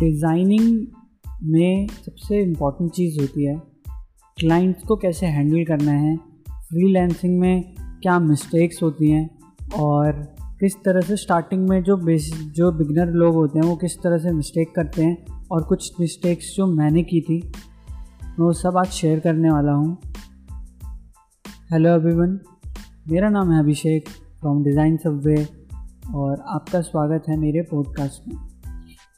Designing 0.00 0.86
में 1.42 1.86
सबसे 1.86 2.42
important 2.42 2.90
चीज़ 2.90 3.20
होती 3.20 3.44
है 3.44 3.62
क्लाइंट्स 4.38 4.82
को 4.82 4.96
कैसे 4.96 5.26
हैंडल 5.26 5.64
करना 5.64 5.92
है 5.92 6.16
फ्रीलांसिंग 6.50 7.38
में 7.38 7.74
क्या 7.78 8.18
मिस्टेक्स 8.18 8.82
होती 8.82 9.10
हैं 9.10 9.38
और 9.78 10.12
किस 10.60 10.74
तरह 10.76 11.00
से 11.00 11.16
स्टार्टिंग 11.16 11.68
में 11.68 11.82
जो 11.82 11.96
बेस 11.96 12.30
जो 12.56 12.72
बिगनर 12.72 13.12
लोग 13.12 13.34
होते 13.34 13.58
हैं 13.58 13.66
वो 13.66 13.76
किस 13.76 13.96
तरह 13.98 14.18
से 14.18 14.32
मिस्टेक 14.32 14.74
करते 14.76 15.04
हैं 15.04 15.46
और 15.50 15.62
कुछ 15.62 15.92
मिस्टेक्स 16.00 16.54
जो 16.56 16.66
मैंने 16.66 17.02
की 17.02 17.20
थी 17.20 17.52
मैं 18.22 18.44
वो 18.44 18.52
सब 18.52 18.76
आज 18.76 18.86
शेयर 18.86 19.20
करने 19.20 19.50
वाला 19.50 19.72
हूँ। 19.72 19.98
हेलो 21.72 21.90
एवरीवन 21.90 22.40
मेरा 23.08 23.28
नाम 23.28 23.52
है 23.52 23.60
अभिषेक 23.60 24.08
फ्रॉम 24.08 24.64
डिज़ाइन 24.64 24.96
सबवे 24.96 25.48
और 26.14 26.44
आपका 26.48 26.80
स्वागत 26.80 27.22
है 27.28 27.36
मेरे 27.36 27.62
पॉडकास्ट 27.62 28.28
में। 28.28 28.55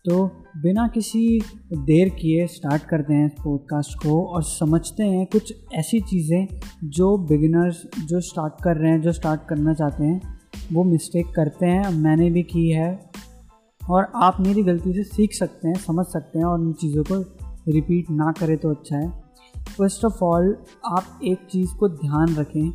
तो 0.04 0.26
बिना 0.56 0.88
किसी 0.88 1.40
देर 1.72 2.08
किए 2.08 2.46
स्टार्ट 2.46 2.82
करते 2.82 3.14
हैं 3.14 3.26
इस 3.26 3.32
पॉडकास्ट 3.32 4.02
को 4.02 4.24
और 4.24 4.42
समझते 4.42 5.02
हैं 5.02 5.26
कुछ 5.26 5.54
ऐसी 5.74 6.00
चीज़ें 6.00 6.46
जो 6.84 7.18
बिगिनर्स 7.18 7.82
जो 8.04 8.20
स्टार्ट 8.20 8.54
कर 8.64 8.76
रहे 8.76 8.92
हैं, 8.92 9.00
जो 9.00 9.12
स्टार्ट 9.12 9.40
करना 9.48 9.74
चाहते 9.74 10.04
हैं, 10.04 10.40
वो 10.72 10.84
मिस्टेक 10.84 11.26
करते 11.36 11.66
हैं 11.66 11.90
मैंने 11.90 12.30
भी 12.30 12.42
की 12.42 12.70
है 12.70 13.10
और 13.90 14.12
आप 14.14 14.40
मेरी 14.40 14.62
गलती 14.62 14.92
से 14.92 15.02
सीख 15.02 15.32
सकते 15.32 15.68
हैं, 15.68 15.74
समझ 15.74 16.06
सकते 16.06 16.38
हैं 16.38 16.46
और 16.46 16.60
इन 16.60 16.72
चीज़ों 16.72 17.04
को 17.04 17.14
रिपीट 17.68 18.10
ना 18.10 18.32
करें 18.32 18.58
तो 18.58 18.70
अच्छा 18.70 18.96
है। 18.96 19.10
फ़र्स्ट 19.78 20.04
ऑफ़ 20.04 20.24
ऑल 20.24 20.56
आप 20.86 21.20
एक 21.24 21.38
चीज़ 21.50 21.74
को 21.74 21.88
ध्यान 21.88 22.34
रखें 22.34 22.70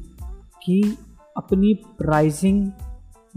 कि 0.66 0.98
अपनी 1.38 1.74
प्राइसिंग 1.74 2.72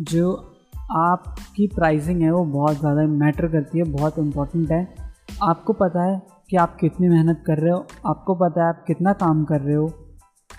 जो 0.00 0.52
आपकी 0.88 1.66
प्राइसिंग 1.66 2.20
है 2.22 2.30
वो 2.32 2.44
बहुत 2.44 2.78
ज़्यादा 2.80 3.06
मैटर 3.08 3.46
करती 3.48 3.78
है, 3.78 3.84
बहुत 3.84 4.18
इम्पोर्टेंट 4.18 4.70
है। 4.70 4.86
आपको 5.42 5.72
पता 5.72 6.04
है 6.04 6.20
कि 6.50 6.56
आप 6.56 6.76
कितनी 6.80 7.08
मेहनत 7.08 7.42
कर 7.46 7.58
रहे 7.58 7.72
हो, 7.72 7.86
आपको 8.06 8.34
पता 8.34 8.62
है 8.62 8.68
आप 8.68 8.84
कितना 8.86 9.12
काम 9.14 9.44
कर 9.44 9.60
रहे 9.60 9.74
हो 9.74 9.90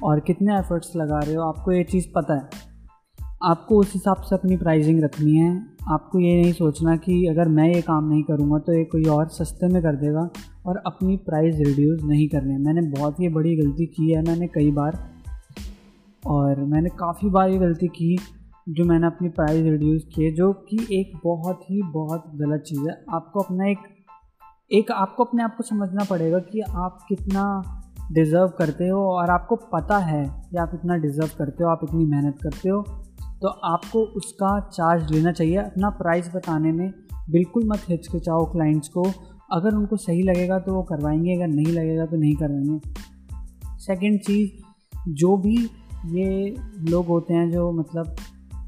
और 0.04 0.20
कितने 0.20 0.58
एफर्ट्स 0.58 0.96
लगा 0.96 1.20
रहे 1.20 1.36
हो। 1.36 1.44
आपको 1.44 1.72
ये 1.72 1.84
चीज़ 1.84 2.08
पता 2.16 2.34
है। 2.34 2.66
आपको 3.44 3.78
उस 3.80 3.94
हिसाब 3.94 4.22
से 4.22 4.36
अपनी 4.36 4.58
प्राइसिंग 4.58 5.04
रखनी 5.04 5.36
है। 5.36 5.52
आपको 5.90 6.20
ये 6.20 6.36
नहीं 6.42 6.54
सोचना 6.54 6.96
कि 6.98 7.26
अगर 7.28 7.48
मैं 7.48 7.68
ये 7.68 7.82
काम 7.82 8.08
नहीं 8.10 8.24
करूँगा 8.24 8.58
तो 8.60 8.74
ये 8.74 8.84
कोई 8.84 9.04
और 9.10 9.28
सस्ते 9.30 9.68
में 9.68 9.82
कर 9.84 9.96
देगा 9.96 10.30
और 10.66 10.82
अपनी 10.86 11.16
प्राइस 11.26 11.56
रिड्यूस 11.58 12.02
नहीं 12.04 12.28
करनी 12.30 12.58
मैंने 12.58 12.82
बहुत 12.90 13.20
ही 13.20 13.30
बड़ी 13.30 13.56
गलती 13.56 13.86
की 13.88 14.12
है, 14.12 14.24
मैंने 14.24 14.48
कई 14.48 14.72
बार 14.72 14.98
और 16.24 16.64
मैंने 16.66 16.90
काफ़ी 17.00 17.30
बार 17.30 17.50
ये 17.50 17.58
गलती 17.58 17.88
की 17.90 18.18
जो 18.70 18.86
मैंने 18.86 19.08
अपनी 19.08 19.30
प्राइस 19.30 19.64
रिड्यूस 19.64 20.04
किए 20.16 20.32
जो 20.32 20.54
कि 20.54 20.88
एक 20.92 21.20
बहुत 21.24 21.62
ही 21.64 21.82
बहुत 21.82 22.24
गलत 22.36 22.62
चीज़ 22.62 22.90
है। 22.90 23.06
आपको 23.14 23.40
अपना 23.40 23.68
एक 23.68 23.78
एक 24.72 24.92
आपको 24.92 25.24
अपने 25.24 25.44
आप 25.44 25.56
को 25.58 25.64
समझना 25.64 26.04
पड़ेगा 26.04 26.40
कि 26.40 26.60
आप 26.60 27.00
कितना 27.10 27.64
डिज़र्व 28.12 28.48
करते 28.48 28.88
हो 28.88 29.02
और 29.02 29.30
आपको 29.30 29.56
पता 29.56 29.98
है 29.98 30.48
कि 30.52 30.58
आप 30.58 30.72
इतना 30.74 30.98
डिज़र्व 30.98 31.30
करते 31.38 31.64
हो, 31.64 31.70
आप 31.70 31.80
इतनी 31.84 32.06
मेहनत 32.06 32.36
करते 32.44 32.70
हो। 32.70 32.82
तो 33.42 33.48
आपको 33.48 34.00
उसका 34.00 34.60
चार्ज 34.60 35.12
लेना 35.12 35.32
चाहिए। 35.32 35.56
अपना 35.56 35.90
प्राइस 35.90 36.32
बताने 36.36 36.72
में 36.72 36.94
बिल्कुल 37.30 37.64
मत 37.66 37.80
हिचकिचाओ 37.90 38.52
क्लाइंट्स 38.52 38.88
को। 38.88 39.06
अगर 39.52 39.76
उनको 39.76 39.98
सही 39.98 40.24
लगेगा 40.24 40.60
तो 40.60 40.74
वो 40.74 40.84
करवाएँगे, 40.84 41.36
अगर 41.36 41.48
नहीं 41.48 41.74
लगेगा 41.74 42.06
तो 42.06 42.18
नहीं 42.18 42.36
करवाएँगे। 42.36 42.80
सेकंड 43.78 44.20
चीज़, 44.20 44.52
जो 45.10 45.38
भी 45.38 45.70
ये 46.06 46.56
लोग 46.90 47.06
होते 47.06 47.34
हैं 47.34 47.52
जो 47.52 47.72
मतलब 47.72 48.16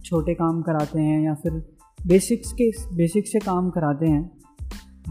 छोटे 0.09 0.33
काम 0.33 0.61
कराते 0.61 0.99
हैं 0.99 1.21
या 1.21 1.33
फिर 1.33 1.52
बेसिक्स 1.99 2.52
के, 2.52 2.69
बेसिक 2.95 3.27
से 3.27 3.39
काम 3.39 3.69
कराते 3.69 4.07
हैं, 4.07 4.29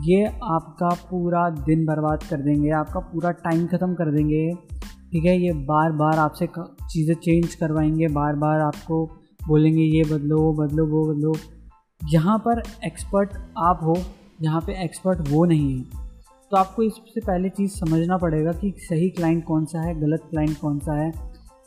ये 0.04 0.24
आपका 0.26 0.88
पूरा 1.10 1.48
दिन 1.50 1.84
बर्बाद 1.86 2.22
कर 2.22 2.40
देंगे, 2.42 2.70
आपका 2.70 3.00
पूरा 3.02 3.30
टाइम 3.38 3.66
ख़त्म 3.66 3.94
कर 3.94 4.10
देंगे। 4.12 4.48
ठीक 5.12 5.24
है, 5.24 5.38
ये 5.40 5.52
बार 5.52 5.92
बार 5.92 6.18
आपसे 6.18 6.48
चीज़ें 6.56 7.14
चेंज 7.14 7.54
करवाएँगे 7.54 8.08
बार 8.08 8.36
बार 8.36 8.60
आपको 8.60 9.04
बोलेंगे 9.48 9.82
ये 9.82 10.02
बदलो, 10.04 10.40
वो 10.40 10.52
बदलो 10.54 10.86
वो 10.86 11.04
बदलो। 11.06 11.34
यहाँ 12.00 12.38
पर 12.38 12.62
एक्सपर्ट 12.86 13.32
आप 13.58 13.80
हो, 13.82 13.96
यहाँ 14.42 14.60
पे 14.60 14.82
एक्सपर्ट 14.84 15.28
वो 15.28 15.44
नहीं 15.44 15.78
है। 15.78 16.06
तो 16.50 16.56
आपको 16.56 16.82
इससे 16.82 17.20
पहले 17.20 17.48
चीज़ 17.48 17.72
समझना 17.72 18.16
पड़ेगा 18.18 18.52
कि 18.52 18.74
सही 18.78 19.08
क्लाइंट 19.10 19.44
कौन 19.44 19.64
सा 19.64 19.80
है, 19.80 19.94
गलत 20.00 20.28
क्लाइंट 20.30 20.58
कौन 20.58 20.78
सा 20.78 20.94
है। 20.94 21.10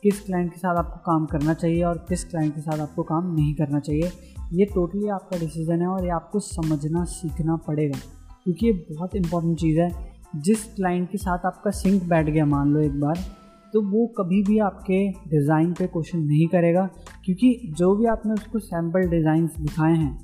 किस 0.03 0.19
क्लाइंट 0.21 0.51
के 0.51 0.59
साथ 0.59 0.75
आपको 0.75 0.99
काम 1.05 1.25
करना 1.25 1.53
चाहिए 1.53 1.81
और 1.83 1.97
किस 2.09 2.23
क्लाइंट 2.23 2.53
के 2.55 2.61
साथ 2.61 2.79
आपको 2.79 3.03
काम 3.03 3.33
नहीं 3.33 3.53
करना 3.55 3.79
चाहिए, 3.79 4.11
ये 4.53 4.65
टोटली 4.65 5.07
आपका 5.09 5.39
डिसीज़न 5.39 5.81
है 5.81 5.87
और 5.87 6.03
ये 6.03 6.09
आपको 6.11 6.39
समझना, 6.39 7.03
सीखना 7.05 7.55
पड़ेगा। 7.57 7.99
क्योंकि 8.43 8.65
ये 8.65 8.71
बहुत 8.89 9.15
इंपॉर्टेंट 9.15 9.57
चीज़ 9.59 9.79
है। 9.79 9.89
जिस 10.37 10.63
क्लाइंट 10.65 11.09
के 11.11 11.17
साथ 11.17 11.45
आपका 11.45 11.71
सिंक 11.71 12.03
बैठ 12.03 12.25
गया, 12.25 12.45
मान 12.45 12.73
लो 12.73 12.81
एक 12.81 12.99
बार 12.99 13.23
तो 13.73 13.81
वो 13.81 14.05
कभी 14.17 14.41
भी 14.43 14.57
आपके 14.59 14.97
डिज़ाइन 15.29 15.71
पे 15.73 15.87
क्वेश्चन 15.87 16.19
नहीं 16.19 16.47
करेगा। 16.47 16.85
क्योंकि 17.25 17.73
जो 17.77 17.95
भी 17.95 18.05
आपने 18.05 18.33
उसको 18.33 18.59
सैंपल 18.59 19.07
डिज़ाइंस 19.09 19.55
दिखाए 19.59 19.93
हैं, 19.93 20.17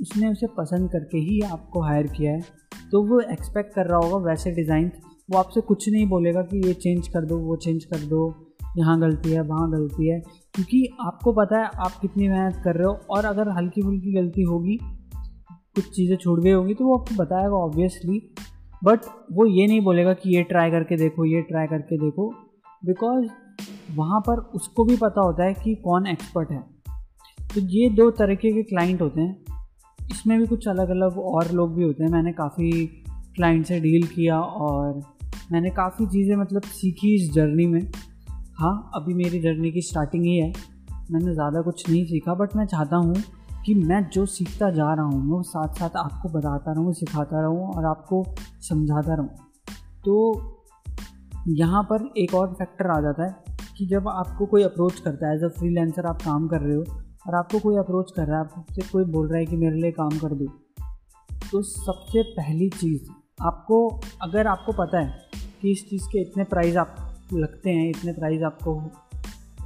उसने 0.00 0.28
उसे 0.28 0.46
पसंद 0.56 0.90
करके 0.90 1.18
ही 1.20 1.40
आपको 1.42 1.82
हायर 1.82 2.06
किया 2.06 2.32
है। 2.32 2.40
तो 2.90 3.02
वो 3.02 3.20
एक्सपेक्ट 3.22 3.74
कर 3.74 3.86
रहा 3.86 3.98
होगा 3.98 4.24
वैसे 4.26 4.50
डिज़ाइन 4.50 4.90
वो 5.30 5.38
आपसे 5.38 5.60
कुछ 5.60 5.88
नहीं 5.88 6.06
बोलेगा 6.06 6.42
कि 6.42 6.66
ये 6.66 6.72
चेंज 6.74 7.06
कर 7.08 7.24
दो, 7.24 7.38
वो 7.38 7.56
चेंज 7.56 7.84
कर 7.84 7.98
दो। 7.98 8.43
यहाँ 8.78 9.00
गलती 9.00 9.30
है, 9.30 9.40
वहाँ 9.40 9.70
गलती 9.70 10.08
है। 10.08 10.20
क्योंकि 10.54 10.96
आपको 11.00 11.32
पता 11.32 11.58
है 11.58 11.64
आप 11.64 11.92
कितनी 12.02 12.28
मेहनत 12.28 12.60
कर 12.64 12.74
रहे 12.74 12.86
हो 12.86 13.00
और 13.10 13.24
अगर 13.24 13.48
हल्की 13.48 13.82
फुल्की 13.82 14.12
गलती 14.12 14.42
होगी, 14.42 14.78
कुछ 15.52 15.90
चीज़ें 15.90 16.16
छूट 16.16 16.40
गई 16.40 16.50
होगी 16.50 16.74
तो 16.74 16.84
वो 16.84 16.98
आपको 16.98 17.14
बताएगा 17.14 17.54
ऑब्वियसली 17.54 18.34
बट 18.84 19.00
वो 19.32 19.46
ये 19.46 19.66
नहीं 19.66 19.80
बोलेगा 19.80 20.14
कि 20.14 20.36
ये 20.36 20.42
ट्राई 20.42 20.70
करके 20.70 20.96
देखो, 20.96 21.24
ये 21.24 21.42
ट्राई 21.42 21.66
करके 21.66 21.98
देखो। 21.98 22.34
बिकॉज़ 22.84 23.28
वहाँ 23.94 24.20
पर 24.20 24.38
उसको 24.38 24.84
भी 24.84 24.96
पता 24.96 25.20
होता 25.20 25.44
है 25.44 25.54
कि 25.54 25.74
कौन 25.74 26.06
एक्सपर्ट 26.06 26.50
है। 26.50 26.60
तो 27.54 27.60
ये 27.60 27.90
दो 27.90 28.10
तरीके 28.10 28.52
के 28.52 28.62
क्लाइंट 28.62 29.02
होते 29.02 29.20
हैं। 29.20 29.44
इसमें 30.10 30.40
भी 30.40 30.46
कुछ 30.46 30.68
अलग 30.68 30.88
अलग 30.88 31.18
और 31.18 31.50
लोग 31.52 31.74
भी 31.74 31.84
होते 31.84 32.04
हैं। 32.04 32.10
मैंने 32.10 32.32
काफ़ी 32.32 32.86
क्लाइंट 33.36 33.66
से 33.66 33.80
डील 33.80 34.06
किया 34.06 34.40
और 34.40 35.02
मैंने 35.52 35.70
काफ़ी 35.70 36.06
चीज़ें 36.06 36.36
मतलब 36.36 36.62
सीखी 36.62 37.14
इस 37.14 37.32
जर्नी 37.32 37.66
में। 37.66 37.90
हाँ 38.58 38.90
अभी 38.94 39.14
मेरी 39.14 39.40
जर्नी 39.40 39.70
की 39.72 39.80
स्टार्टिंग 39.82 40.24
ही 40.24 40.36
है। 40.38 40.52
मैंने 41.10 41.32
ज़्यादा 41.34 41.60
कुछ 41.62 41.88
नहीं 41.90 42.04
सीखा 42.04 42.34
बट 42.34 42.54
मैं 42.56 42.66
चाहता 42.66 42.96
हूँ 42.96 43.14
कि 43.66 43.74
मैं 43.74 44.08
जो 44.08 44.26
सीखता 44.26 44.70
जा 44.70 44.92
रहा 44.94 45.04
हूँ 45.04 45.30
वो 45.30 45.42
साथ 45.42 45.68
साथ 45.68 45.96
आपको 45.96 46.28
बताता 46.28 46.72
रहूँ, 46.72 46.92
सिखाता 46.92 47.40
रहूँ 47.40 47.68
और 47.68 47.84
आपको 47.84 48.24
समझाता 48.60 49.14
रहूँ। 49.14 49.28
तो 50.04 50.14
यहाँ 51.48 51.82
पर 51.82 52.12
एक 52.18 52.34
और 52.34 52.54
फैक्टर 52.54 52.90
आ 52.90 53.00
जाता 53.00 53.24
है 53.24 53.44
कि 53.78 53.86
जब 53.86 54.08
आपको 54.08 54.46
कोई 54.46 54.62
अप्रोच 54.62 55.00
करता 55.00 55.28
है 55.28 55.36
एज 55.36 55.44
अ 55.44 55.48
फ्रीलांसर 55.48 56.06
आप 56.06 56.22
काम 56.22 56.48
कर 56.48 56.60
रहे 56.60 56.76
हो 56.76 56.84
और 57.26 57.34
आपको 57.34 57.58
कोई 57.58 57.76
अप्रोच 57.76 58.10
कर 58.10 58.26
रहा 58.26 58.38
है 58.38 58.44
आपसे 58.44 58.82
कोई 58.92 59.04
बोल 59.04 59.28
रहा 59.28 59.38
है 59.38 59.46
कि 59.46 59.56
मेरे 59.56 59.76
लिए 59.76 59.90
काम 59.90 60.08
कर 60.08 60.34
दो 60.34 60.46
तो 61.52 61.62
सबसे 61.62 62.22
पहली 62.22 62.68
चीज़ 62.68 63.10
आपको, 63.42 64.00
अगर 64.22 64.46
आपको 64.46 64.72
पता 64.72 64.98
है 64.98 65.20
कि 65.62 65.70
इस 65.70 65.90
चीज़ 65.90 66.04
के 66.04 66.20
इतने 66.20 66.44
प्राइस 66.44 66.76
आप 66.76 67.03
लगते 67.34 67.70
हैं, 67.70 67.88
इतने 67.90 68.12
प्राइस 68.12 68.42
आपको 68.42 68.74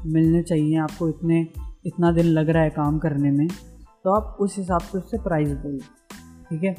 मिलने 0.06 0.42
चाहिए, 0.42 0.76
आपको 0.78 1.08
इतने, 1.08 1.40
इतना 1.86 2.10
दिन 2.12 2.26
लग 2.26 2.48
रहा 2.48 2.62
है 2.62 2.70
काम 2.72 2.98
करने 2.98 3.30
में 3.30 3.48
तो 4.04 4.12
आप 4.12 4.36
उस 4.40 4.56
हिसाब 4.58 4.80
से 4.82 4.98
उससे 4.98 5.18
प्राइस 5.18 5.52
बोलो, 5.54 5.78
ठीक 6.50 6.62
है? 6.64 6.74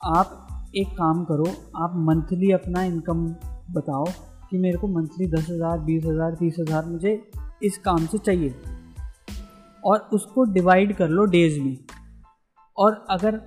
आप 0.00 0.70
एक 0.76 0.88
काम 0.90 1.24
करो, 1.24 1.46
आप 1.76 1.92
मंथली 2.00 2.50
अपना 2.52 2.82
इनकम 2.82 3.26
बताओ 3.72 4.04
कि 4.50 4.58
मेरे 4.58 4.78
को 4.78 4.88
मंथली 4.90 5.26
दस 5.30 5.46
हज़ार, 5.50 5.78
बीस 5.80 6.04
हज़ार, 6.04 6.34
तीस 6.34 6.56
हज़ार 6.60 6.86
मुझे 6.86 7.22
इस 7.62 7.78
काम 7.78 8.06
से 8.06 8.18
चाहिए 8.18 8.54
और 9.82 10.08
उसको 10.12 10.44
डिवाइड 10.52 10.96
कर 10.96 11.08
लो 11.08 11.24
डेज़ 11.26 11.60
में। 11.60 11.76
और 12.76 13.04
अगर 13.10 13.40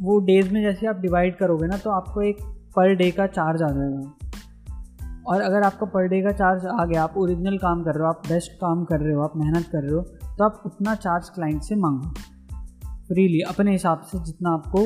वो 0.00 0.18
डेज़ 0.20 0.52
में 0.52 0.60
जैसे 0.62 0.86
आप 0.86 0.96
डिवाइड 0.96 1.36
करोगे 1.36 1.66
ना 1.66 1.76
तो 1.76 1.90
आपको 1.90 2.22
एक 2.22 2.36
पर 2.76 2.94
डे 2.94 3.10
का 3.10 3.26
चार्ज 3.28 3.62
आ 3.62 3.68
जाएगा। 3.68 4.23
और 5.26 5.40
अगर 5.40 5.62
आपका 5.62 5.86
पर 5.86 6.06
डे 6.08 6.20
का 6.22 6.32
चार्ज 6.32 6.64
आ 6.66 6.84
गया, 6.84 7.02
आप 7.02 7.14
ओरिजिनल 7.16 7.56
काम 7.58 7.82
कर 7.84 7.94
रहे 7.94 8.02
हो, 8.02 8.08
आप 8.08 8.22
बेस्ट 8.28 8.52
काम 8.52 8.84
कर 8.84 9.00
रहे 9.00 9.12
हो, 9.12 9.22
आप 9.22 9.36
मेहनत 9.36 9.66
कर 9.66 9.82
रहे 9.82 9.92
हो 9.92 10.00
तो 10.36 10.44
आप 10.44 10.62
उतना 10.66 10.94
चार्ज 10.94 11.28
क्लाइंट 11.28 11.62
से 11.62 11.76
मांगो। 11.76 12.08
फ्रीली 13.08 13.40
अपने 13.40 13.72
हिसाब 13.72 14.00
से 14.02 14.18
जितना 14.18 14.50
आपको 14.50 14.80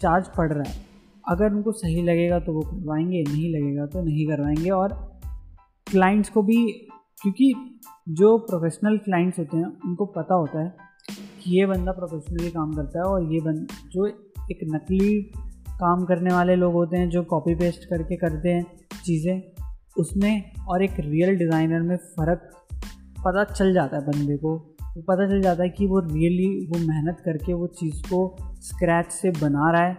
चार्ज 0.00 0.28
पड़ 0.28 0.52
रहा 0.52 0.70
है। 0.70 0.76
अगर 1.24 1.52
उनको 1.52 1.72
सही 1.72 2.02
लगेगा 2.02 2.38
तो 2.38 2.52
वो 2.52 2.60
करवाएँगे, 2.60 3.22
नहीं 3.22 3.52
लगेगा 3.54 3.86
तो 3.86 4.02
नहीं 4.02 4.26
करवाएँगे। 4.26 4.70
और 4.70 4.92
क्लाइंट्स 5.86 6.30
को 6.30 6.42
भी, 6.42 6.66
क्योंकि 7.22 7.52
जो 8.08 8.36
प्रोफेशनल 8.38 8.98
क्लाइंट्स 8.98 9.38
होते 9.38 9.56
हैं, 9.56 9.66
उनको 9.84 10.04
पता 10.06 10.34
होता 10.34 10.62
है 10.62 10.74
कि 11.42 11.58
ये 11.58 11.66
बंदा 11.66 11.92
प्रोफेशनली 11.92 12.50
काम 12.50 12.72
करता 12.72 12.98
है 12.98 13.04
और 13.04 13.32
ये 13.32 13.40
बंद 13.40 13.68
जो 13.92 14.06
एक 14.06 14.60
नकली 14.64 15.22
काम 15.70 16.04
करने 16.04 16.34
वाले 16.34 16.56
लोग 16.56 16.72
होते 16.72 16.96
हैं, 16.96 17.08
जो 17.10 17.22
कॉपी 17.22 17.54
पेस्ट 17.54 17.84
करके 17.84 18.16
करते 18.16 18.48
हैं 18.48 18.64
चीज़ें 19.04 19.40
उसमें 19.96 20.52
और 20.68 20.82
एक 20.82 21.00
रियल 21.00 21.36
डिज़ाइनर 21.36 21.80
में 21.80 21.96
फ़र्क 21.96 22.50
पता 23.18 23.44
चल 23.44 23.72
जाता 23.74 23.96
है 23.96 24.02
बंदे 24.02 24.36
को। 24.36 24.54
वो 24.96 25.02
पता 25.02 25.26
चल 25.28 25.40
जाता 25.42 25.62
है 25.62 25.68
कि 25.68 25.86
वो 25.86 25.98
रियली 26.00 26.48
वो 26.66 26.78
मेहनत 26.78 27.22
करके 27.24 27.52
वो 27.52 27.66
चीज़ 27.66 28.02
को 28.02 28.36
स्क्रैच 28.62 29.10
से 29.12 29.30
बना 29.30 29.70
रहा 29.70 29.82
है 29.82 29.96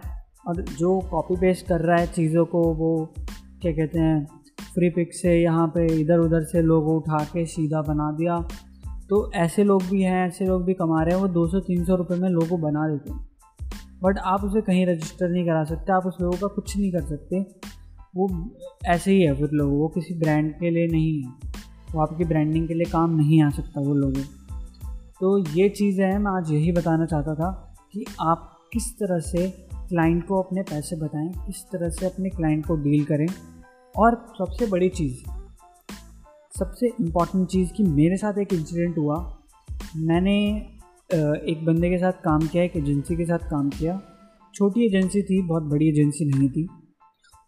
और 0.48 0.62
जो 0.62 0.98
कॉपी 1.00 1.36
पेस्ट 1.36 1.66
कर 1.66 1.80
रहा 1.80 1.96
है 1.96 2.06
चीज़ों 2.06 2.44
को, 2.44 2.62
वो 2.74 3.14
क्या 3.62 3.72
कहते 3.72 3.98
हैं 3.98 4.26
फ्री 4.74 4.90
पिक 4.90 5.14
से 5.14 5.36
यहाँ 5.42 5.66
पे 5.68 5.86
इधर 6.00 6.18
उधर 6.18 6.44
से 6.44 6.62
लोगो 6.62 6.96
उठा 6.96 7.24
के 7.24 7.46
सीधा 7.46 7.82
बना 7.82 8.10
दिया। 8.12 8.38
तो 9.08 9.30
ऐसे 9.32 9.64
लोग 9.64 9.82
भी 9.82 10.02
हैं, 10.02 10.26
ऐसे 10.26 10.46
लोग 10.46 10.64
भी 10.64 10.74
कमा 10.74 11.02
रहे 11.02 11.14
हैं, 11.14 11.20
वो 11.20 11.28
दो 11.28 11.46
सौ, 11.46 11.60
तीन 11.60 11.84
सौ 11.84 11.96
रुपये 11.96 12.18
में 12.18 12.28
लोगो 12.28 12.56
बना 12.56 12.88
देते 12.88 13.12
हैं। 13.12 13.28
बट 14.02 14.18
आप 14.18 14.44
उसे 14.44 14.60
कहीं 14.60 14.86
रजिस्टर 14.86 15.28
नहीं 15.28 15.44
करा 15.44 15.64
सकते, 15.64 15.92
आप 15.92 16.06
उस 16.06 16.16
लोगों 16.20 16.38
का 16.38 16.46
कुछ 16.46 16.76
नहीं 16.76 16.92
कर 16.92 17.00
सकते। 17.00 17.42
वो 18.16 18.50
ऐसे 18.86 19.12
ही 19.12 19.22
है 19.22 19.34
फिर 19.34 19.50
लोग, 19.52 19.72
वो 19.72 19.88
किसी 19.88 20.14
ब्रांड 20.14 20.52
के 20.52 20.70
लिए 20.70 20.86
नहीं 20.86 21.22
है। 21.22 21.28
वो 21.92 22.00
आपकी 22.00 22.24
ब्रांडिंग 22.24 22.68
के 22.68 22.74
लिए 22.74 22.90
काम 22.92 23.16
नहीं 23.16 23.42
आ 23.42 23.50
सकता 23.50 23.80
वो 23.80 23.94
लोगों। 23.94 24.22
तो 25.20 25.38
ये 25.38 25.68
चीज़ 25.68 26.02
है, 26.02 26.18
मैं 26.18 26.32
आज 26.32 26.50
यही 26.50 26.72
बताना 26.72 27.06
चाहता 27.06 27.34
था 27.34 27.74
कि 27.92 28.04
आप 28.20 28.68
किस 28.72 28.92
तरह 28.94 29.18
से 29.20 29.48
क्लाइंट 29.88 30.26
को 30.26 30.42
अपने 30.42 30.62
पैसे 30.62 30.96
बताएँ, 30.96 31.28
किस 31.28 31.62
तरह 31.72 31.88
से 31.88 32.06
अपने 32.06 32.28
क्लाइंट 32.28 32.66
को 32.66 32.76
डील 32.76 33.04
करें। 33.04 33.26
और 33.96 34.32
सबसे 34.38 34.66
बड़ी 34.66 34.88
चीज़, 34.88 35.18
सबसे 36.58 36.86
इंपॉर्टेंट 37.00 37.48
चीज़ 37.48 37.72
कि 37.72 37.82
मेरे 37.82 38.16
साथ 38.16 38.38
एक 38.38 38.54
इंसिडेंट 38.54 38.98
हुआ। 38.98 39.38
मैंने 39.96 40.56
एक 41.14 41.60
बंदे 41.64 41.90
के 41.90 41.98
साथ 41.98 42.12
काम 42.12 42.40
किया, 42.40 42.62
एक 42.62 42.76
एजेंसी 42.76 43.16
के 43.16 43.24
साथ 43.24 43.38
काम 43.38 43.70
किया। 43.70 44.00
छोटी 44.54 44.86
एजेंसी 44.86 45.22
थी, 45.22 45.42
बहुत 45.42 45.62
बड़ी 45.62 45.88
एजेंसी 45.88 46.24
नहीं 46.24 46.50
थी। 46.50 46.68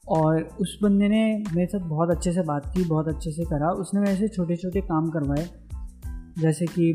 और 0.09 0.43
उस 0.61 0.79
बंदे 0.83 1.09
ने 1.09 1.23
मेरे 1.55 1.67
साथ 1.67 1.89
बहुत 1.89 2.11
अच्छे 2.11 2.33
से 2.33 2.43
बात 2.43 2.67
की, 2.67 2.85
बहुत 2.85 3.09
अच्छे 3.09 3.31
से 3.31 3.45
करा। 3.45 3.71
उसने 3.71 4.01
मेरे 4.01 4.17
से 4.17 4.29
छोटे 4.29 4.57
छोटे 4.57 4.81
काम 4.81 5.09
करवाए, 5.11 5.47
जैसे 6.39 6.67
कि 6.67 6.93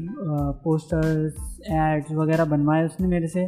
पोस्टर्स 0.64 1.60
एड्स 1.70 2.12
वगैरह 2.12 2.46
बनवाए 2.46 2.86
उसने 2.86 3.08
मेरे 3.08 3.28
से 3.28 3.48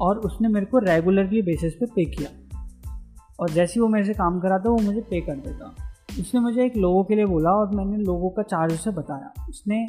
और 0.00 0.18
उसने 0.18 0.48
मेरे 0.48 0.66
को 0.66 0.78
रेगुलरली 0.78 1.42
बेसिस 1.42 1.74
पे 1.74 1.86
पे 1.86 2.04
किया। 2.06 2.30
और 3.40 3.50
जैसे 3.50 3.80
वो 3.80 3.88
मेरे 3.88 4.04
से 4.06 4.14
काम 4.14 4.38
कराता, 4.40 4.70
वो 4.70 4.78
मुझे 4.78 5.00
पे 5.00 5.20
कर 5.20 5.36
देता। 5.36 5.74
उसने 6.20 6.40
मुझे 6.40 6.64
एक 6.64 6.76
लोगों 6.76 7.04
के 7.04 7.14
लिए 7.14 7.24
बोला 7.26 7.50
और 7.50 7.74
मैंने 7.74 7.96
लोगों 7.96 8.30
का 8.30 8.42
चार्ज 8.42 8.72
उसे 8.72 8.90
बताया। 8.90 9.32
उसने, 9.48 9.86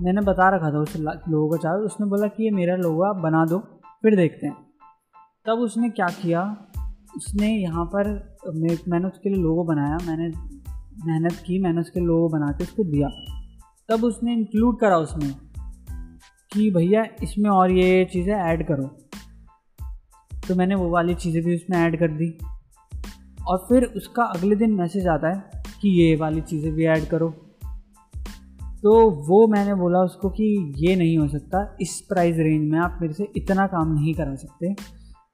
मैंने 0.00 0.20
बता 0.20 0.48
रखा 0.48 0.70
था 0.70 0.78
उस 0.78 0.96
लोगों 0.96 1.48
का 1.50 1.56
चार्ज 1.56 1.82
उसने 1.82 2.06
बोला 2.06 2.26
कि 2.26 2.44
ये 2.44 2.50
मेरा 2.50 2.76
लोगो, 2.76 3.02
आप 3.02 3.16
बना 3.16 3.44
दो, 3.44 3.58
फिर 4.02 4.16
देखते 4.16 4.46
हैं। 4.46 4.56
तब 5.46 5.58
उसने 5.60 5.88
क्या 5.90 6.06
किया? 6.22 6.42
उसने 7.16 7.48
यहाँ 7.56 7.84
पर 7.84 8.08
मैंने 8.88 9.06
उसके 9.06 9.28
लिए 9.28 9.42
लोगो 9.42 9.64
बनाया, 9.64 9.98
मैंने 10.06 10.28
मेहनत 11.06 11.32
की, 11.32 11.58
मैंने 11.58 11.80
उसके 11.80 12.00
लोगो 12.00 12.28
बना 12.28 12.52
के 12.52 12.64
उसको 12.64 12.84
दिया। 12.84 13.08
तब 13.88 14.04
उसने 14.04 14.32
इंक्लूड 14.32 14.78
करा 14.80 14.96
उसमें 14.96 15.34
कि 16.52 16.70
भैया 16.70 17.04
इसमें 17.22 17.50
और 17.50 17.72
ये 17.72 18.04
चीज़ें 18.04 18.34
ऐड 18.34 18.66
करो। 18.68 18.84
तो 20.48 20.54
मैंने 20.54 20.74
वो 20.74 20.88
वाली 20.90 21.14
चीज़ें 21.14 21.42
भी 21.44 21.54
उसमें 21.54 21.78
ऐड 21.78 21.98
कर 21.98 22.08
दी। 22.08 22.38
और 23.46 23.58
फिर 23.58 23.84
उसका 23.84 24.22
अगले 24.22 24.56
दिन 24.56 24.70
मैसेज 24.70 25.06
आता 25.06 25.28
है 25.28 25.62
कि 25.82 25.88
ये 25.88 26.16
वाली 26.16 26.40
चीज़ें 26.40 26.72
भी 26.72 26.84
ऐड 26.84 27.04
करो। 27.04 27.28
तो 28.82 29.10
वो 29.10 29.46
मैंने 29.46 29.74
बोला 29.74 29.98
उसको 29.98 30.30
कि 30.30 30.74
ये 30.76 30.96
नहीं 30.96 31.18
हो 31.18 31.28
सकता, 31.28 31.76
इस 31.80 32.00
प्राइस 32.08 32.36
रेंज 32.36 32.70
में 32.70 32.78
आप 32.78 32.98
मेरे 33.02 33.14
से 33.14 33.28
इतना 33.36 33.66
काम 33.66 33.92
नहीं 33.94 34.14
करा 34.14 34.34
सकते। 34.34 34.74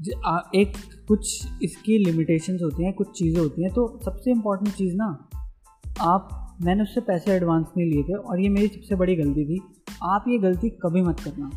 एक, 0.01 0.73
कुछ 1.09 1.47
इसकी 1.63 1.99
लिमिटेशंस 1.99 2.63
होती 2.63 2.85
हैं, 2.85 2.93
कुछ 2.93 3.19
चीज़ें 3.19 3.41
होती 3.41 3.63
हैं 3.63 3.73
तो 3.73 4.01
सबसे 4.05 4.31
इंपॉर्टेंट 4.31 4.75
चीज़ 4.75 4.95
ना, 4.97 5.29
आप, 6.01 6.57
मैंने 6.63 6.83
उससे 6.83 7.01
पैसे 7.01 7.33
एडवांस 7.33 7.67
नहीं 7.77 7.91
लिए 7.91 8.03
थे 8.03 8.15
और 8.15 8.41
ये 8.41 8.49
मेरी 8.49 8.69
सबसे 8.69 8.95
बड़ी 8.95 9.17
गलती 9.17 9.45
थी, 9.45 9.61
आप 10.05 10.25
ये 10.29 10.39
गलती 10.39 10.71
कभी 10.83 11.03
मत 11.03 11.21
करना। 11.21 11.51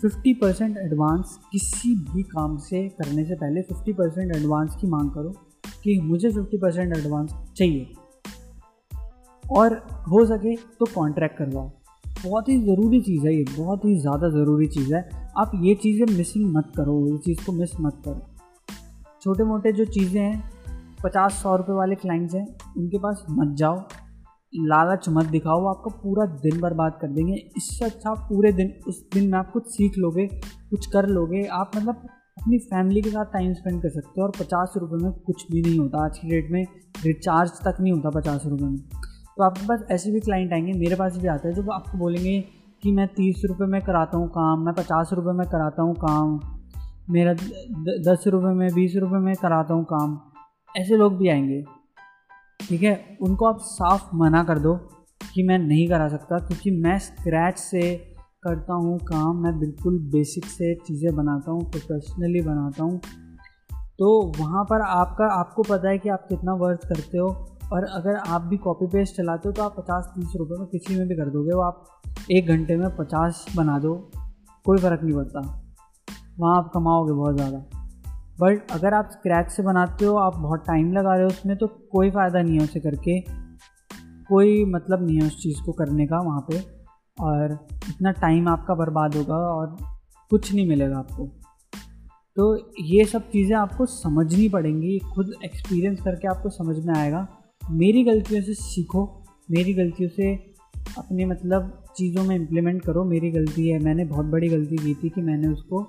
50 0.00 0.34
परसेंट 0.34 0.76
एडवांस 0.78 1.38
किसी 1.52 1.94
भी 2.14 2.22
काम 2.22 2.56
से 2.56 2.88
करने 2.88 3.24
से 3.24 3.34
पहले 3.34 3.62
50 3.62 3.92
परसेंट 3.92 4.36
एडवांस 4.36 4.76
की 4.80 4.86
मांग 4.86 5.10
करो 5.10 5.34
कि 5.84 6.00
मुझे 6.00 6.30
50 6.30 6.58
परसेंट 6.62 6.96
एडवांस 6.96 7.34
चाहिए। 7.56 7.92
और 9.44 9.74
हो 10.10 10.24
सके 10.26 10.56
तो 10.56 10.86
कॉन्ट्रैक्ट 10.94 11.38
करवाओ। 11.38 11.70
बहुत 12.24 12.48
ही 12.48 12.60
ज़रूरी 12.62 13.00
चीज़ 13.00 13.26
है 13.26 13.34
ये, 13.36 13.44
बहुत 13.58 13.84
ही 13.84 13.98
ज़्यादा 14.00 14.28
ज़रूरी 14.28 14.66
चीज़ 14.66 14.94
है। 14.94 15.19
आप 15.38 15.52
ये 15.54 15.74
चीज़ें 15.74 16.16
मिसिंग 16.16 16.56
मत 16.56 16.72
करो, 16.76 17.12
ये 17.12 17.18
चीज़ 17.18 17.46
को 17.46 17.52
मिस 17.52 17.70
मत 17.80 18.02
करो। 18.04 18.26
छोटे 19.22 19.44
मोटे 19.44 19.72
जो 19.72 19.84
चीज़ें 19.84 20.22
हैं 20.22 20.50
पचास 21.04 21.32
सौ 21.32 21.56
रुपये 21.56 21.74
वाले 21.74 21.94
क्लाइंट्स 21.94 22.34
हैं, 22.34 22.56
उनके 22.78 22.98
पास 22.98 23.26
मत 23.30 23.56
जाओ। 23.56 23.84
लालच 24.54 25.08
मत 25.08 25.26
दिखाओ, 25.26 25.66
आपका 25.66 26.00
पूरा 26.04 26.26
दिन 26.26 26.60
बर्बाद 26.60 26.98
कर 27.02 27.08
देंगे। 27.08 27.34
इससे 27.56 27.84
अच्छा 27.84 28.14
पूरे 28.14 28.52
दिन, 28.52 28.74
उस 28.88 29.08
दिन 29.14 29.30
में 29.30 29.38
आप 29.38 29.52
कुछ 29.52 29.66
सीख 29.66 29.98
लोगे, 29.98 30.26
कुछ 30.70 30.86
कर 30.86 31.06
लोगे। 31.06 31.44
आप 31.44 31.70
मतलब 31.76 31.94
अपनी 32.42 32.58
फैमिली 32.58 33.02
के 33.02 33.10
साथ 33.10 33.24
टाइम 33.24 33.52
स्पेंड 33.54 33.82
कर 33.82 33.88
सकते 33.88 34.20
हो 34.20 34.22
और 34.22 34.32
पचास 34.40 34.74
रुपये 34.76 34.98
में 34.98 35.12
कुछ 35.12 35.52
भी 35.52 35.62
नहीं 35.62 35.78
होता। 35.78 36.04
आज 36.04 36.18
की 36.18 36.28
डेट 36.28 36.50
में 36.50 36.66
रिचार्ज 37.04 37.50
तक 37.50 37.76
नहीं 37.80 37.92
होता 37.92 38.10
पचास 38.10 38.42
रुपये 38.46 38.68
में। 38.68 38.78
तो 39.36 39.42
आपके 39.42 39.66
पास 39.66 39.80
ऐसे 39.90 40.10
भी 40.10 40.20
क्लाइंट 40.20 40.52
आएँगे, 40.52 40.72
मेरे 40.72 40.96
पास 40.96 41.16
भी 41.16 41.28
आते 41.28 41.48
हैं, 41.48 41.54
जो 41.54 41.70
आपको 41.70 41.98
बोलेंगे 41.98 42.59
कि 42.82 42.92
मैं 42.92 43.06
तीस 43.08 43.42
रुपये 43.44 43.66
में 43.66 43.80
कराता 43.82 44.18
हूँ 44.18 44.28
काम, 44.28 44.64
मैं 44.64 44.74
पचास 44.74 45.10
रुपये 45.12 45.32
में 45.32 45.46
कराता 45.48 45.82
हूँ 45.82 45.94
काम, 45.94 46.40
मेरा 47.10 47.32
दस 48.02 48.24
रुपये 48.26 48.52
में, 48.54 48.68
बीस 48.74 48.96
रुपये 48.96 49.18
में 49.18 49.34
कराता 49.36 49.74
हूँ 49.74 49.84
काम, 49.84 50.18
ऐसे 50.74 50.96
लोग 50.96 51.16
भी 51.16 51.28
आएँगे। 51.28 51.62
ठीक 52.60 52.82
है? 52.82 53.18
उनको 53.22 53.46
आप 53.46 53.58
साफ़ 53.60 54.14
मना 54.14 54.42
कर 54.44 54.58
दो 54.58 54.74
कि 55.34 55.42
मैं 55.42 55.58
नहीं 55.58 55.88
करा 55.88 56.08
सकता, 56.08 56.38
क्योंकि 56.38 56.70
मैं 56.70 56.98
स्क्रैच 56.98 57.58
से 57.58 57.82
करता 58.42 58.74
हूँ 58.74 58.98
काम, 58.98 59.42
मैं 59.42 59.58
बिल्कुल 59.58 59.98
बेसिक 60.12 60.44
से 60.44 60.74
चीज़ें 60.76 61.14
बनाता 61.16 61.50
हूँ 61.50 61.70
प्रोफेशनली 61.70 62.40
बनाता 62.40 62.84
हूँ। 62.84 63.00
तो 63.98 64.10
वहाँ 64.38 64.64
पर 64.64 64.80
आपका, 64.80 65.26
आपको 65.26 65.62
पता 65.62 65.88
है 65.88 65.98
कि 65.98 66.08
आप 66.08 66.26
कितना 66.28 66.52
वर्क 66.54 66.80
करते 66.84 67.18
हो, 67.18 67.28
और 67.72 67.84
अगर 67.84 68.14
आप 68.16 68.42
भी 68.42 68.56
कॉपी 68.56 68.86
पेस्ट 68.86 69.16
चलाते 69.16 69.48
हो 69.48 69.52
तो 69.52 69.62
आप 69.62 69.74
पचास 69.78 70.12
तीस 70.14 70.32
रुपये 70.36 70.58
में 70.58 70.66
किसी 70.68 70.98
में 70.98 71.06
भी 71.08 71.14
कर 71.14 71.30
दोगे, 71.30 71.54
वो 71.54 71.60
आप 71.60 71.84
एक 72.30 72.46
घंटे 72.46 72.76
में 72.76 72.96
पचास 72.96 73.46
बना 73.56 73.78
दो, 73.78 74.10
कोई 74.64 74.78
फ़र्क 74.78 75.00
नहीं 75.02 75.14
पड़ता। 75.14 75.40
वहाँ 76.38 76.56
आप 76.56 76.70
कमाओगे 76.74 77.12
बहुत 77.12 77.36
ज़्यादा। 77.36 77.58
बट 78.40 78.70
अगर 78.70 78.94
आप 78.94 79.08
स्क्रैच 79.12 79.50
से 79.50 79.62
बनाते 79.62 80.04
हो, 80.04 80.16
आप 80.16 80.36
बहुत 80.36 80.60
टाइम 80.60 80.92
लगा 80.92 81.14
रहे 81.14 81.22
हो 81.22 81.28
उसमें 81.28 81.56
तो 81.56 81.66
कोई 81.66 82.10
फ़ायदा 82.10 82.42
नहीं 82.42 82.58
है 82.58 82.64
उसे 82.64 82.80
करके। 82.80 83.20
कोई 84.28 84.64
मतलब 84.64 85.06
नहीं 85.06 85.20
है 85.20 85.26
उस 85.26 85.42
चीज़ 85.42 85.62
को 85.62 85.72
करने 85.72 86.06
का 86.06 86.20
वहाँ 86.20 86.40
पे। 86.40 86.80
और 87.20 87.66
इतना 87.88 88.10
टाइम 88.10 88.48
आपका 88.48 88.74
बर्बाद 88.74 89.14
होगा 89.14 89.34
और 89.34 89.76
कुछ 90.30 90.54
नहीं 90.54 90.68
मिलेगा 90.68 90.98
आपको। 90.98 91.26
तो 92.36 92.72
ये 92.80 93.04
सब 93.04 93.30
चीज़ें 93.30 93.56
आपको 93.56 93.86
समझनी 93.86 94.48
पड़ेंगी। 94.48 94.98
खुद 94.98 95.34
एक्सपीरियंस 95.44 96.00
करके 96.00 96.28
आपको 96.28 96.48
समझ 96.48 96.84
में 96.84 96.94
आएगा। 96.94 97.28
मेरी 97.70 98.04
गलतियों 98.04 98.42
से 98.42 98.54
सीखो। 98.54 99.24
मेरी 99.50 99.74
गलतियों 99.74 100.10
से 100.10 100.49
अपने 100.98 101.24
मतलब 101.24 101.72
चीज़ों 101.96 102.24
में 102.24 102.34
इम्प्लीमेंट 102.36 102.82
करो, 102.82 103.04
मेरी 103.04 103.30
गलती 103.30 103.68
है। 103.68 103.78
मैंने 103.78 104.04
बहुत 104.04 104.26
बड़ी 104.26 104.48
गलती 104.48 104.76
की 104.76 104.94
थी 104.94 105.08
कि 105.08 105.22
मैंने 105.22 105.48
उसको 105.48 105.82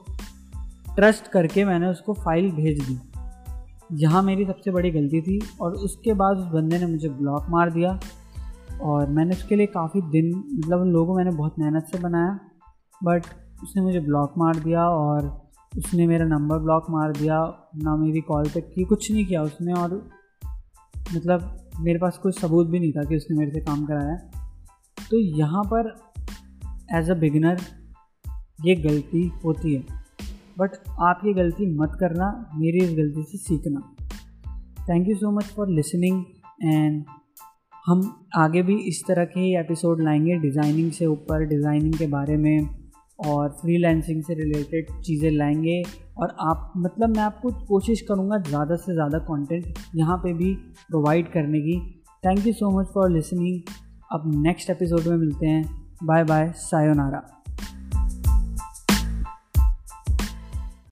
ट्रस्ट 0.96 1.28
करके 1.28 1.66
मैंने 1.66 1.88
उसको 1.88 2.14
फ़ाइल 2.14 2.52
भेज 2.52 2.82
दी। 2.84 3.00
यहाँ 3.94 4.22
मेरी 4.24 4.46
सबसे 4.46 4.72
बड़ी 4.72 4.92
गलती 4.92 5.22
थी 5.22 5.40
और 5.62 5.74
उसके 5.76 6.14
बाद 6.14 6.38
उस 6.38 6.46
बंदे 6.46 6.80
ने 6.80 6.86
मुझे 6.86 7.10
ब्लॉक 7.10 7.46
मार 7.50 7.72
दिया 7.72 8.00
और 8.82 9.10
मैंने 9.10 9.36
उसके 9.36 9.56
लिए 9.56 9.66
काफ़ी 9.66 10.02
दिन 10.02 10.32
मतलब 10.36 10.82
उन 10.82 10.92
लोगों 10.92 11.16
मैंने 11.16 11.32
बहुत 11.32 11.60
मेहनत 11.60 11.88
से 11.92 12.00
बनाया 12.00 12.40
बट 13.02 13.26
उसने 13.64 13.82
मुझे 13.84 14.00
ब्लॉक 14.00 14.34
मार 14.38 14.56
दिया 14.56 14.88
और 14.90 15.30
उसने 15.78 16.08
मेरा 16.08 16.26
नंबर 16.26 16.58
ब्लॉक 16.58 16.86
मार 16.90 17.12
दिया, 17.12 17.38
ना 17.76 17.96
मेरी 17.96 18.22
कॉल 18.22 18.46
तक 18.46 18.72
की, 18.76 18.84
कुछ 18.84 19.12
नहीं 19.12 19.26
किया 19.26 19.42
उसने 19.44 19.74
और 19.74 19.94
मतलब 21.16 21.58
मेरे 21.80 22.00
पास 22.00 22.18
कोई 22.18 22.32
सबूत 22.32 22.68
भी 22.68 22.80
नहीं 22.80 22.92
था 22.92 23.04
कि 23.04 23.16
उसने 23.16 23.38
मेरे 23.38 23.52
से 23.52 23.60
काम 23.60 23.86
कराया। 23.86 24.41
तो 25.12 25.20
यहाँ 25.38 25.64
पर 25.66 25.88
एज 26.96 27.10
अ 27.10 27.14
बिगिनर 27.20 27.62
ये 28.66 28.76
गलती 28.78 29.26
होती 29.46 29.74
है। 29.74 29.82
बट 30.60 30.72
आप 31.02 31.22
ये 31.26 31.34
गलती 31.34 31.66
मत 31.78 31.98
करना, 32.00 32.28
मेरी 32.56 32.84
इस 32.86 32.92
गलती 32.92 33.24
से 33.24 33.38
सीखना। 33.38 33.82
Thank 34.90 35.08
you 35.08 35.16
so 35.16 35.32
much 35.32 35.46
for 35.56 35.70
listening 35.70 36.24
and 36.64 37.04
हम 37.86 38.02
आगे 38.38 38.62
भी 38.64 38.76
इस 38.88 39.04
तरह 39.08 39.26
के 39.26 39.40
ही 39.40 39.56
एपिसोड 39.58 40.02
लाएँगे 40.04 40.38
डिज़ाइनिंग 40.40 40.92
से 40.92 41.06
ऊपर 41.06 41.46
डिज़ाइनिंग 41.48 41.94
के 41.94 42.08
बारे 42.08 42.38
में 42.38 42.68
और 43.20 43.50
फ्रीलैंसिंग 43.52 44.24
से 44.24 44.34
रिलेटेड 44.34 44.92
चीज़ें 45.02 45.30
लाएँगे। 45.32 45.82
और 46.18 46.36
आप 46.42 46.74
मतलब 46.78 47.16
मैं 47.16 47.24
आपको 47.24 47.50
कोशिश 47.68 48.02
करूँगा 48.02 48.38
ज़्यादा 48.40 48.76
से 48.76 48.94
ज़्यादा 48.94 49.20
कंटेंट 49.26 49.80
यहाँ 49.96 50.18
पे 50.18 50.34
भी 50.34 50.54
प्रोवाइड 50.90 51.32
करने 51.34 51.62
की। 51.62 51.80
Thank 52.24 52.46
you 52.48 52.54
so 52.54 52.70
much 52.80 52.88
for 52.94 53.10
listening 53.12 53.62
अब 54.14 54.24
नेक्स्ट 54.42 54.70
एपिसोड 54.70 55.08
में 55.08 55.18
मिलते 55.18 55.46
हैं। 55.46 55.88
Bye 56.04 56.24
bye 56.24 56.52
sayonara 56.56 57.41